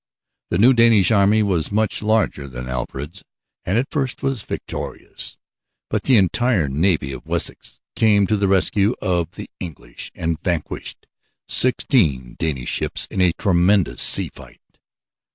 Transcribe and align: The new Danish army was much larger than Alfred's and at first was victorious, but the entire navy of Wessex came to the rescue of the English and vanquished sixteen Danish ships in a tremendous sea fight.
The 0.49 0.57
new 0.57 0.73
Danish 0.73 1.11
army 1.11 1.43
was 1.43 1.71
much 1.71 2.01
larger 2.01 2.47
than 2.47 2.67
Alfred's 2.67 3.21
and 3.63 3.77
at 3.77 3.91
first 3.91 4.23
was 4.23 4.41
victorious, 4.41 5.37
but 5.91 6.01
the 6.05 6.17
entire 6.17 6.67
navy 6.67 7.11
of 7.11 7.27
Wessex 7.27 7.79
came 7.95 8.25
to 8.25 8.35
the 8.35 8.47
rescue 8.47 8.95
of 8.99 9.29
the 9.35 9.47
English 9.59 10.11
and 10.15 10.39
vanquished 10.43 11.05
sixteen 11.47 12.35
Danish 12.39 12.69
ships 12.71 13.05
in 13.11 13.21
a 13.21 13.31
tremendous 13.33 14.01
sea 14.01 14.29
fight. 14.29 14.79